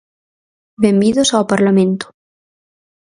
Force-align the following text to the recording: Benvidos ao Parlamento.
Benvidos 0.83 1.29
ao 1.31 1.47
Parlamento. 1.51 2.05